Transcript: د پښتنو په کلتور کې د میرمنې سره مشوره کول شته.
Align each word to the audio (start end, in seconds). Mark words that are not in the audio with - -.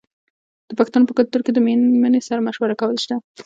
د 0.69 0.71
پښتنو 0.79 1.07
په 1.07 1.13
کلتور 1.19 1.41
کې 1.43 1.51
د 1.53 1.59
میرمنې 1.65 2.21
سره 2.27 2.43
مشوره 2.47 2.75
کول 2.81 2.97
شته. 3.03 3.15